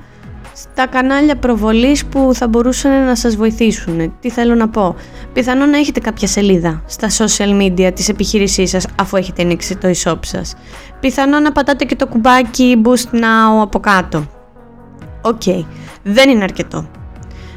στα 0.54 0.86
κανάλια 0.86 1.36
προβολής 1.36 2.06
που 2.06 2.30
θα 2.34 2.48
μπορούσαν 2.48 3.04
να 3.04 3.14
σας 3.14 3.36
βοηθήσουν. 3.36 4.14
Τι 4.20 4.30
θέλω 4.30 4.54
να 4.54 4.68
πω; 4.68 4.96
Πιθανόν 5.32 5.70
να 5.70 5.78
έχετε 5.78 6.00
κάποια 6.00 6.28
σελίδα 6.28 6.82
στα 6.86 7.08
social 7.08 7.62
media 7.62 7.90
της 7.94 8.08
επιχείρησής 8.08 8.70
σας 8.70 8.86
αφού 9.00 9.16
έχετε 9.16 9.42
ανοίξει 9.42 9.76
το 9.76 9.88
e-shop 9.88 10.18
σας. 10.20 10.54
Πιθανόν 11.00 11.42
να 11.42 11.52
πατάτε 11.52 11.84
και 11.84 11.96
το 11.96 12.06
κουμπάκι 12.06 12.82
Boost 12.84 13.14
Now 13.14 13.62
από 13.62 13.80
κάτω. 13.80 14.26
OK, 15.22 15.42
okay. 15.44 15.64
δεν 16.02 16.30
είναι 16.30 16.44
αρκετό. 16.44 16.88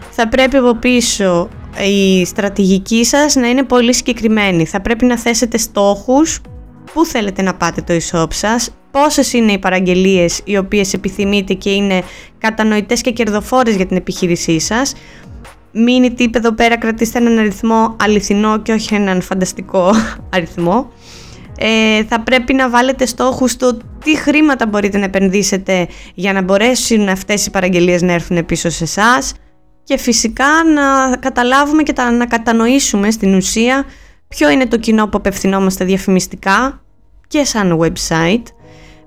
Θα 0.10 0.28
πρέπει 0.28 0.58
από 0.58 0.76
πίσω 0.76 1.50
η 1.84 2.26
στρατηγική 2.26 3.06
σας 3.06 3.36
να 3.36 3.48
είναι 3.48 3.64
πολύ 3.64 3.94
συγκεκριμένη. 3.94 4.66
Θα 4.66 4.82
πρέπει 4.82 5.06
να 5.06 5.18
θέσετε 5.18 5.58
στόχους, 5.58 6.42
πού 6.94 7.06
θέλετε 7.06 7.42
να 7.42 7.54
πάτε 7.54 7.82
το 7.82 7.94
e-shop 7.94 8.34
σας, 8.34 8.70
πόσες 8.92 9.34
είναι 9.34 9.52
οι 9.52 9.58
παραγγελίες 9.58 10.42
οι 10.44 10.58
οποίες 10.58 10.94
επιθυμείτε 10.94 11.54
και 11.54 11.70
είναι 11.70 12.02
κατανοητές 12.38 13.02
και 13.02 13.12
κερδοφόρες 13.12 13.76
για 13.76 13.86
την 13.86 13.98
επιχείρησή 13.98 14.60
σας; 14.60 14.94
Mini 15.78 16.12
tip 16.14 16.36
εδώ 16.36 16.52
πέρα 16.52 16.78
κρατήστε 16.78 17.20
έναν 17.20 17.38
αριθμό 17.38 17.96
αληθινό 18.00 18.62
και 18.62 18.72
όχι 18.72 18.96
έναν 18.96 19.22
φανταστικό 19.22 19.92
αριθμό. 20.36 20.92
Ε, 21.58 22.04
θα 22.04 22.20
πρέπει 22.20 22.54
να 22.54 22.70
βάλετε 22.70 23.06
στόχους 23.06 23.52
στο 23.52 23.78
τι 24.04 24.18
χρήματα 24.18 24.68
μπορείτε 24.68 24.98
να 24.98 25.06
επενδύσετε 25.06 25.88
για 26.14 26.34
να 26.34 26.42
μπορέσουν 26.42 27.10
αυτές 27.10 27.46
οι 27.46 27.50
παραγγελίες 27.52 28.02
να 28.02 28.14
έρθουν 28.14 28.46
πίσω 28.46 28.70
σε 28.70 28.84
εσάς 28.84 29.34
και 29.86 29.98
φυσικά 29.98 30.48
να 30.74 31.18
καταλάβουμε 31.18 31.84
και 31.84 31.94
να 32.18 32.26
κατανοήσουμε 32.26 33.12
στην 33.12 33.36
ουσία 33.36 33.86
ποιο 34.28 34.50
είναι 34.50 34.66
το 34.66 34.78
κοινό 34.78 35.04
που 35.08 35.18
απευθυνόμαστε 35.18 35.86
διαφημιστικά 35.86 36.82
και 37.28 37.44
σαν 37.44 37.80
website, 37.82 38.44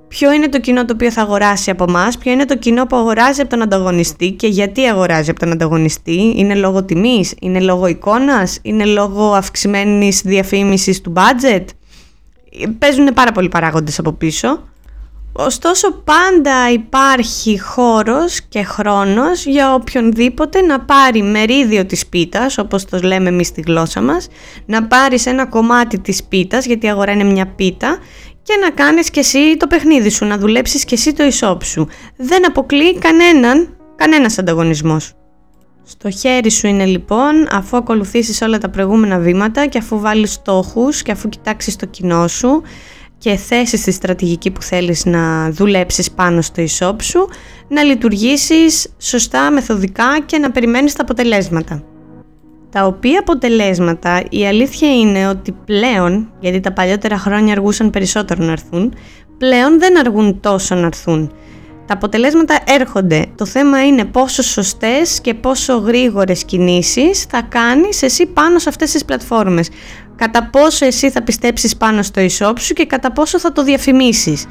ποιο 0.08 0.32
είναι 0.32 0.48
το 0.48 0.60
κοινό 0.60 0.84
το 0.84 0.92
οποίο 0.92 1.10
θα 1.10 1.22
αγοράσει 1.22 1.70
από 1.70 1.84
εμά, 1.88 2.08
ποιο 2.18 2.32
είναι 2.32 2.44
το 2.44 2.56
κοινό 2.56 2.86
που 2.86 2.96
αγοράζει 2.96 3.40
από 3.40 3.50
τον 3.50 3.62
ανταγωνιστή 3.62 4.30
και 4.30 4.46
γιατί 4.46 4.84
αγοράζει 4.84 5.30
από 5.30 5.40
τον 5.40 5.52
ανταγωνιστή. 5.52 6.32
Είναι 6.36 6.54
λόγω 6.54 6.84
τιμής, 6.84 7.34
είναι 7.40 7.60
λόγω 7.60 7.86
εικόνας, 7.86 8.58
είναι 8.62 8.84
λόγω 8.84 9.32
αυξημένης 9.32 10.22
διαφήμισης 10.24 11.00
του 11.00 11.12
budget. 11.16 11.64
Παίζουν 12.78 13.14
πάρα 13.14 13.32
πολλοί 13.32 13.48
παράγοντες 13.48 13.98
από 13.98 14.12
πίσω. 14.12 14.68
Ωστόσο 15.40 15.92
πάντα 15.92 16.70
υπάρχει 16.72 17.60
χώρος 17.60 18.40
και 18.40 18.62
χρόνος 18.62 19.46
για 19.46 19.74
οποιονδήποτε 19.74 20.60
να 20.60 20.80
πάρει 20.80 21.22
μερίδιο 21.22 21.86
της 21.86 22.06
πίτας, 22.06 22.58
όπως 22.58 22.84
το 22.84 22.98
λέμε 23.02 23.28
εμείς 23.28 23.46
στη 23.46 23.60
γλώσσα 23.66 24.00
μας, 24.00 24.28
να 24.66 24.86
πάρεις 24.86 25.26
ένα 25.26 25.46
κομμάτι 25.46 25.98
της 26.00 26.24
πίτας, 26.24 26.66
γιατί 26.66 26.86
η 26.86 26.88
αγορά 26.88 27.12
είναι 27.12 27.24
μια 27.24 27.46
πίτα, 27.46 27.98
και 28.42 28.54
να 28.60 28.70
κάνεις 28.70 29.10
και 29.10 29.20
εσύ 29.20 29.56
το 29.56 29.66
παιχνίδι 29.66 30.10
σου, 30.10 30.24
να 30.24 30.38
δουλέψεις 30.38 30.84
και 30.84 30.94
εσύ 30.94 31.12
το 31.12 31.24
ισόπ 31.24 31.64
σου. 31.64 31.88
Δεν 32.16 32.46
αποκλείει 32.46 32.98
κανέναν, 32.98 33.76
κανένας 33.96 34.38
ανταγωνισμός. 34.38 35.12
Στο 35.84 36.10
χέρι 36.10 36.50
σου 36.50 36.66
είναι 36.66 36.84
λοιπόν, 36.84 37.48
αφού 37.50 37.76
ακολουθήσεις 37.76 38.42
όλα 38.42 38.58
τα 38.58 38.68
προηγούμενα 38.68 39.18
βήματα 39.18 39.66
και 39.66 39.78
αφού 39.78 40.00
βάλεις 40.00 40.32
στόχους 40.32 41.02
και 41.02 41.12
αφού 41.12 41.28
κοιτάξεις 41.28 41.76
το 41.76 41.86
κοινό 41.86 42.28
σου 42.28 42.62
και 43.18 43.36
θέσεις 43.36 43.82
τη 43.82 43.90
στρατηγική 43.90 44.50
που 44.50 44.62
θέλεις 44.62 45.04
να 45.04 45.50
δουλέψεις 45.50 46.10
πάνω 46.10 46.42
στο 46.42 46.62
e 46.62 46.96
σου, 47.02 47.28
να 47.68 47.82
λειτουργήσεις 47.82 48.88
σωστά, 48.98 49.50
μεθοδικά 49.50 50.20
και 50.26 50.38
να 50.38 50.50
περιμένεις 50.50 50.92
τα 50.92 51.02
αποτελέσματα. 51.02 51.82
Τα 52.70 52.84
οποία 52.86 53.20
αποτελέσματα 53.20 54.22
η 54.30 54.46
αλήθεια 54.46 54.94
είναι 54.94 55.28
ότι 55.28 55.52
πλέον, 55.64 56.32
γιατί 56.40 56.60
τα 56.60 56.72
παλιότερα 56.72 57.18
χρόνια 57.18 57.52
αργούσαν 57.52 57.90
περισσότερο 57.90 58.44
να 58.44 58.52
έρθουν, 58.52 58.94
πλέον 59.38 59.78
δεν 59.78 59.98
αργούν 59.98 60.40
τόσο 60.40 60.74
να 60.74 60.86
έρθουν. 60.86 61.32
Τα 61.86 61.94
αποτελέσματα 61.94 62.58
έρχονται. 62.66 63.26
Το 63.34 63.46
θέμα 63.46 63.86
είναι 63.86 64.04
πόσο 64.04 64.42
σωστές 64.42 65.20
και 65.20 65.34
πόσο 65.34 65.76
γρήγορες 65.76 66.44
κινήσεις 66.44 67.22
θα 67.22 67.42
κάνεις 67.42 68.02
εσύ 68.02 68.26
πάνω 68.26 68.58
σε 68.58 68.68
αυτές 68.68 68.90
τις 68.90 69.04
πλατφόρμες. 69.04 69.68
Κατά 70.18 70.44
πόσο 70.44 70.84
εσύ 70.86 71.10
θα 71.10 71.22
πιστέψεις 71.22 71.76
πάνω 71.76 72.02
στο 72.02 72.22
e-shop 72.22 72.52
σου 72.58 72.74
και 72.74 72.86
κατά 72.86 73.12
πόσο 73.12 73.38
θα 73.38 73.52
το 73.52 73.64
διαφημίσεις. 73.64 74.46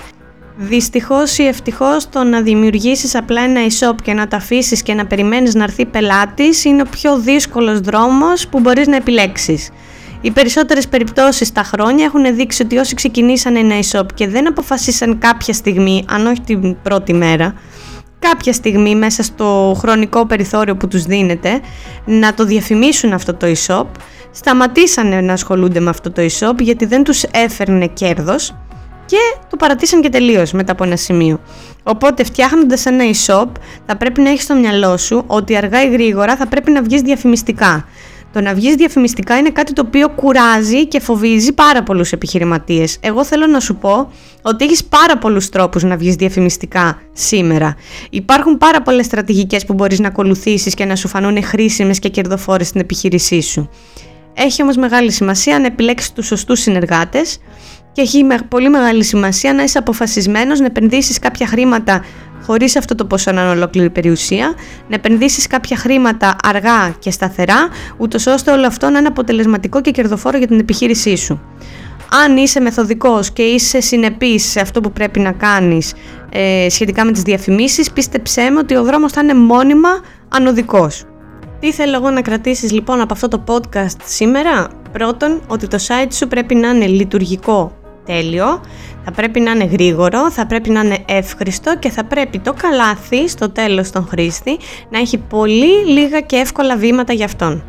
Δυστυχώς 0.57 1.37
ή 1.37 1.47
ευτυχώς 1.47 2.09
το 2.09 2.23
να 2.23 2.41
δημιουργήσεις 2.41 3.15
απλά 3.15 3.41
ένα 3.41 3.61
e-shop 3.69 3.95
και 4.03 4.13
να 4.13 4.27
το 4.27 4.35
αφήσεις 4.35 4.81
και 4.81 4.93
να 4.93 5.05
περιμένεις 5.05 5.55
να 5.55 5.63
έρθει 5.63 5.85
πελάτης 5.85 6.65
είναι 6.65 6.81
ο 6.81 6.85
πιο 6.89 7.19
δύσκολος 7.19 7.79
δρόμος 7.79 8.47
που 8.47 8.59
μπορείς 8.59 8.87
να 8.87 8.95
επιλέξεις. 8.95 9.69
Οι 10.21 10.31
περισσότερες 10.31 10.87
περιπτώσεις 10.87 11.51
τα 11.51 11.63
χρόνια 11.63 12.05
έχουν 12.05 12.35
δείξει 12.35 12.63
ότι 12.63 12.77
όσοι 12.77 12.95
ξεκινήσαν 12.95 13.55
ένα 13.55 13.75
e-shop 13.79 14.05
και 14.13 14.27
δεν 14.27 14.47
αποφασίσαν 14.47 15.17
κάποια 15.17 15.53
στιγμή, 15.53 16.05
αν 16.09 16.25
όχι 16.25 16.41
την 16.41 16.81
πρώτη 16.81 17.13
μέρα, 17.13 17.53
κάποια 18.19 18.53
στιγμή 18.53 18.95
μέσα 18.95 19.23
στο 19.23 19.75
χρονικό 19.77 20.25
περιθώριο 20.25 20.75
που 20.75 20.87
τους 20.87 21.03
δίνεται 21.03 21.59
να 22.05 22.33
το 22.33 22.45
διαφημίσουν 22.45 23.13
αυτό 23.13 23.33
το 23.33 23.47
e-shop, 23.47 23.85
σταματήσανε 24.37 25.21
να 25.21 25.33
ασχολούνται 25.33 25.79
με 25.79 25.89
αυτό 25.89 26.11
το 26.11 26.21
e-shop 26.21 26.59
γιατί 26.59 26.85
δεν 26.85 27.03
τους 27.03 27.23
έφερνε 27.23 27.87
κέρδος 27.87 28.55
και 29.05 29.17
το 29.49 29.55
παρατήσαν 29.55 30.01
και 30.01 30.09
τελείως 30.09 30.51
μετά 30.51 30.71
από 30.71 30.83
ένα 30.83 30.95
σημείο. 30.95 31.39
Οπότε 31.83 32.23
φτιάχνοντας 32.23 32.85
ένα 32.85 33.03
e-shop 33.03 33.47
θα 33.85 33.97
πρέπει 33.97 34.21
να 34.21 34.29
έχεις 34.29 34.43
στο 34.43 34.55
μυαλό 34.55 34.97
σου 34.97 35.23
ότι 35.27 35.55
αργά 35.55 35.83
ή 35.83 35.89
γρήγορα 35.89 36.35
θα 36.35 36.47
πρέπει 36.47 36.71
να 36.71 36.81
βγεις 36.81 37.01
διαφημιστικά. 37.01 37.85
Το 38.33 38.41
να 38.41 38.53
βγεις 38.53 38.75
διαφημιστικά 38.75 39.37
είναι 39.37 39.49
κάτι 39.49 39.73
το 39.73 39.83
οποίο 39.87 40.09
κουράζει 40.09 40.87
και 40.87 40.99
φοβίζει 40.99 41.53
πάρα 41.53 41.83
πολλούς 41.83 42.11
επιχειρηματίες. 42.11 42.97
Εγώ 42.99 43.25
θέλω 43.25 43.47
να 43.47 43.59
σου 43.59 43.75
πω 43.75 44.11
ότι 44.41 44.65
έχεις 44.65 44.83
πάρα 44.83 45.17
πολλούς 45.17 45.49
τρόπους 45.49 45.83
να 45.83 45.97
βγεις 45.97 46.15
διαφημιστικά 46.15 47.01
σήμερα. 47.13 47.75
Υπάρχουν 48.09 48.57
πάρα 48.57 48.81
πολλές 48.81 49.05
στρατηγικές 49.05 49.65
που 49.65 49.73
μπορείς 49.73 49.99
να 49.99 50.07
ακολουθήσεις 50.07 50.73
και 50.73 50.85
να 50.85 50.95
σου 50.95 51.07
φανούν 51.07 51.43
χρήσιμες 51.43 51.99
και 51.99 52.09
κερδοφόρες 52.09 52.67
στην 52.67 52.81
επιχείρησή 52.81 53.41
σου. 53.41 53.69
Έχει 54.39 54.61
όμως 54.61 54.75
μεγάλη 54.75 55.11
σημασία 55.11 55.59
να 55.59 55.65
επιλέξεις 55.65 56.13
τους 56.13 56.25
σωστούς 56.25 56.59
συνεργάτες 56.59 57.37
και 57.91 58.01
έχει 58.01 58.25
πολύ 58.47 58.69
μεγάλη 58.69 59.03
σημασία 59.03 59.53
να 59.53 59.63
είσαι 59.63 59.77
αποφασισμένος 59.77 60.59
να 60.59 60.65
επενδύσεις 60.65 61.19
κάποια 61.19 61.47
χρήματα 61.47 62.03
χωρίς 62.45 62.75
αυτό 62.75 62.95
το 62.95 63.05
ποσό 63.05 63.31
να 63.31 63.41
είναι 63.41 63.49
ολόκληρη 63.49 63.89
περιουσία, 63.89 64.53
να 64.87 64.95
επενδύσεις 64.95 65.47
κάποια 65.47 65.77
χρήματα 65.77 66.35
αργά 66.43 66.95
και 66.99 67.11
σταθερά, 67.11 67.67
ούτως 67.97 68.25
ώστε 68.27 68.51
όλο 68.51 68.67
αυτό 68.67 68.89
να 68.89 68.99
είναι 68.99 69.07
αποτελεσματικό 69.07 69.81
και 69.81 69.91
κερδοφόρο 69.91 70.37
για 70.37 70.47
την 70.47 70.59
επιχείρησή 70.59 71.15
σου. 71.15 71.41
Αν 72.23 72.37
είσαι 72.37 72.59
μεθοδικός 72.59 73.31
και 73.31 73.41
είσαι 73.41 73.79
συνεπής 73.79 74.43
σε 74.43 74.59
αυτό 74.59 74.81
που 74.81 74.91
πρέπει 74.91 75.19
να 75.19 75.31
κάνεις 75.31 75.93
ε, 76.29 76.67
σχετικά 76.69 77.05
με 77.05 77.11
τις 77.11 77.21
διαφημίσεις, 77.21 77.91
πίστεψέ 77.91 78.49
με 78.49 78.59
ότι 78.59 78.75
ο 78.75 78.83
δρόμος 78.83 79.11
θα 79.11 79.21
είναι 79.21 79.33
μόνιμα 79.33 79.89
ανωδικός. 80.29 81.05
Τι 81.59 81.71
θέλω 81.71 81.95
εγώ 81.95 82.09
να 82.09 82.21
κρατήσεις 82.21 82.71
λοιπόν 82.71 83.01
από 83.01 83.13
αυτό 83.13 83.27
το 83.27 83.43
podcast 83.47 84.01
σήμερα; 84.05 84.67
Πρώτον, 84.91 85.41
ότι 85.47 85.67
το 85.67 85.77
site 85.87 86.11
σου 86.11 86.27
πρέπει 86.27 86.55
να 86.55 86.69
είναι 86.69 86.87
λειτουργικό 86.87 87.71
τέλειο, 88.05 88.61
θα 89.05 89.11
πρέπει 89.11 89.39
να 89.39 89.51
είναι 89.51 89.65
γρήγορο, 89.65 90.31
θα 90.31 90.45
πρέπει 90.45 90.69
να 90.69 90.79
είναι 90.79 90.97
εύχριστο 91.07 91.77
και 91.79 91.89
θα 91.89 92.03
πρέπει 92.03 92.39
το 92.39 92.53
καλάθι 92.53 93.27
στο 93.27 93.49
τέλος 93.49 93.91
των 93.91 94.07
χρήστη 94.07 94.57
να 94.89 94.99
έχει 94.99 95.17
πολύ 95.17 95.85
λίγα 95.85 96.21
και 96.21 96.35
εύκολα 96.35 96.77
βήματα 96.77 97.13
για 97.13 97.25
αυτόν. 97.25 97.63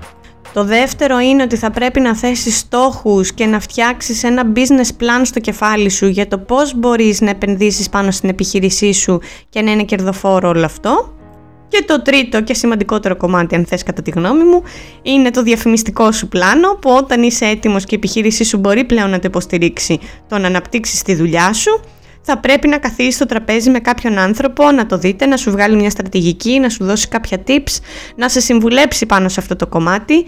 Το 0.52 0.64
δεύτερο 0.64 1.18
είναι 1.18 1.42
ότι 1.42 1.56
θα 1.56 1.70
πρέπει 1.70 2.00
να 2.00 2.16
θέσεις 2.16 2.58
στόχους 2.58 3.32
και 3.32 3.46
να 3.46 3.60
φτιάξεις 3.60 4.24
ένα 4.24 4.42
business 4.54 5.02
plan 5.02 5.20
στο 5.22 5.40
κεφάλι 5.40 5.88
σου 5.88 6.06
για 6.06 6.28
το 6.28 6.38
πώς 6.38 6.74
μπορείς 6.74 7.20
να 7.20 7.30
επενδύσεις 7.30 7.88
πάνω 7.88 8.10
στην 8.10 8.28
επιχείρησή 8.28 8.92
σου 8.92 9.20
και 9.48 9.62
να 9.62 9.70
είναι 9.70 9.84
κερδοφόρο 9.84 10.48
όλο 10.48 10.64
αυτό. 10.64 11.17
Και 11.68 11.84
το 11.86 12.02
τρίτο 12.02 12.42
και 12.42 12.54
σημαντικότερο 12.54 13.16
κομμάτι, 13.16 13.54
αν 13.54 13.64
θες 13.66 13.82
κατά 13.82 14.02
τη 14.02 14.10
γνώμη 14.10 14.44
μου, 14.44 14.62
είναι 15.02 15.30
το 15.30 15.42
διαφημιστικό 15.42 16.12
σου 16.12 16.28
πλάνο, 16.28 16.74
που 16.80 16.90
όταν 16.90 17.22
είσαι 17.22 17.44
έτοιμος 17.44 17.84
και 17.84 17.94
η 17.94 17.98
επιχείρησή 17.98 18.44
σου 18.44 18.58
μπορεί 18.58 18.84
πλέον 18.84 19.10
να 19.10 19.18
το 19.18 19.26
υποστηρίξει 19.26 19.98
το 20.28 20.38
να 20.38 20.46
αναπτύξεις 20.46 21.02
τη 21.02 21.14
δουλειά 21.14 21.52
σου, 21.52 21.80
θα 22.30 22.38
πρέπει 22.38 22.68
να 22.68 22.78
καθίσεις 22.78 23.14
στο 23.14 23.26
τραπέζι 23.26 23.70
με 23.70 23.78
κάποιον 23.78 24.18
άνθρωπο, 24.18 24.70
να 24.70 24.86
το 24.86 24.98
δείτε, 24.98 25.26
να 25.26 25.36
σου 25.36 25.50
βγάλει 25.50 25.76
μια 25.76 25.90
στρατηγική, 25.90 26.58
να 26.58 26.68
σου 26.68 26.84
δώσει 26.84 27.08
κάποια 27.08 27.38
tips, 27.46 27.78
να 28.16 28.28
σε 28.28 28.40
συμβουλέψει 28.40 29.06
πάνω 29.06 29.28
σε 29.28 29.40
αυτό 29.40 29.56
το 29.56 29.66
κομμάτι, 29.66 30.24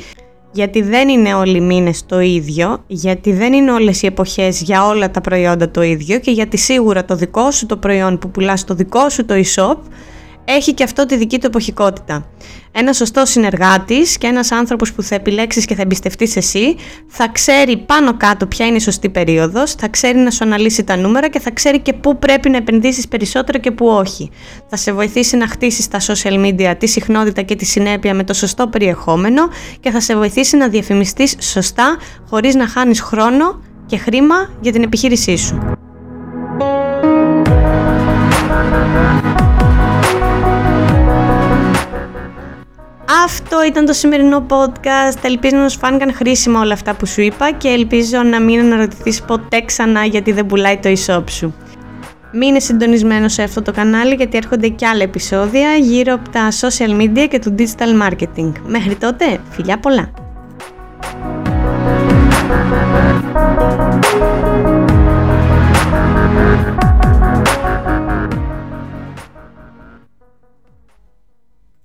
γιατί 0.53 0.83
δεν 0.83 1.09
είναι 1.09 1.35
όλοι 1.35 1.57
οι 1.57 1.61
μήνες 1.61 2.07
το 2.07 2.21
ίδιο, 2.21 2.85
γιατί 2.87 3.33
δεν 3.33 3.53
είναι 3.53 3.73
όλες 3.73 4.03
οι 4.03 4.07
εποχές 4.07 4.63
για 4.63 4.87
όλα 4.87 5.11
τα 5.11 5.21
προϊόντα 5.21 5.71
το 5.71 5.83
ίδιο 5.83 6.19
και 6.19 6.31
γιατί 6.31 6.57
σίγουρα 6.57 7.05
το 7.05 7.17
δικό 7.17 7.51
σου 7.51 7.67
το 7.67 7.77
προϊόν 7.77 8.19
που 8.19 8.31
πουλάς 8.31 8.65
το 8.65 8.75
δικό 8.75 9.09
σου 9.09 9.25
το 9.25 9.35
e-shop 9.35 9.77
έχει 10.45 10.75
και 10.75 10.85
αυτό 10.85 11.07
τη 11.07 11.17
δική 11.17 11.39
του 11.39 11.47
εποχικότητα. 11.47 12.27
Ένας 12.73 12.97
σωστός 12.97 13.31
συνεργάτης 13.31 14.19
και 14.19 14.27
ένας 14.27 14.53
άνθρωπος 14.53 14.93
που 14.93 15.03
θα 15.03 15.15
επιλέξεις 15.15 15.65
και 15.65 15.75
θα 15.75 15.83
εμπιστευτείς 15.83 16.37
εσύ, 16.37 16.77
θα 17.07 17.29
ξέρει 17.29 17.77
πάνω 17.77 18.17
κάτω 18.17 18.47
ποια 18.47 18.67
είναι 18.67 18.77
η 18.77 18.81
σωστή 18.81 19.09
περίοδος, 19.09 19.73
θα 19.73 19.89
ξέρει 19.89 20.19
να 20.19 20.31
σου 20.31 20.45
αναλύσει 20.45 20.85
τα 20.85 20.97
νούμερα 20.97 21.29
και 21.29 21.41
θα 21.41 21.51
ξέρει 21.51 21.81
και 21.81 21.93
πού 21.93 22.19
πρέπει 22.19 22.51
να 22.51 22.57
επενδύσεις 22.57 23.09
περισσότερο 23.09 23.59
και 23.59 23.71
πού 23.71 23.87
όχι. 23.87 24.31
Θα 24.69 24.77
σε 24.77 24.93
βοηθήσει 24.93 25.37
να 25.37 25.49
χτίσεις 25.49 25.85
στα 25.85 25.99
social 26.01 26.47
media 26.47 26.75
τη 26.79 26.87
συχνότητα 26.87 27.43
και 27.43 27.57
τη 27.57 27.65
συνέπεια 27.65 28.15
με 28.15 28.25
το 28.25 28.35
σωστό 28.35 28.69
περιεχόμενο 28.69 29.49
και 29.81 29.91
θα 29.91 30.01
σε 30.01 30.17
βοηθήσει 30.17 30.57
να 30.57 30.69
διαφημιστείς 30.69 31.37
σωστά 31.39 31.97
χωρίς 32.29 32.55
να 32.55 32.69
χάνεις 32.69 33.01
χρόνο 33.01 33.63
και 33.87 33.97
χρήμα 33.97 34.51
για 34.61 34.73
την 34.73 34.83
επιχείρησή 34.83 35.37
σου. 35.37 35.59
Αυτό 43.25 43.65
ήταν 43.65 43.85
το 43.85 43.93
σημερινό 43.93 44.47
podcast. 44.49 45.19
Ελπίζω 45.23 45.57
να 45.57 45.69
σου 45.69 45.79
φάνηκαν 45.79 46.15
χρήσιμα 46.15 46.61
όλα 46.61 46.73
αυτά 46.73 46.95
που 46.95 47.07
σου 47.07 47.21
είπα 47.21 47.53
και 47.53 47.69
ελπίζω 47.69 48.23
να 48.23 48.41
μην 48.41 48.61
αναρωτηθείς 48.61 49.23
ποτέ 49.23 49.61
ξανά 49.61 50.05
γιατί 50.05 50.33
δεν 50.33 50.47
πουλάει 50.47 50.79
το 50.79 50.93
e-shop 50.97 51.25
σου. 51.31 51.55
Μείνε 52.33 52.61
συντονισμένος 52.61 53.33
σε 53.33 53.43
αυτό 53.43 53.63
το 53.63 53.73
κανάλι 53.73 54.15
γιατί 54.15 54.37
έρχονται 54.37 54.69
και 54.69 54.87
άλλα 54.87 55.03
επεισόδια 55.03 55.75
γύρω 55.77 56.15
από 56.15 56.29
τα 56.31 56.49
social 56.61 57.01
media 57.01 57.27
και 57.31 57.39
το 57.39 57.55
digital 57.59 58.09
marketing. 58.09 58.53
Μέχρι 58.67 58.95
τότε, 58.95 59.41
φιλιά 59.51 59.79
πολλά! 59.79 60.30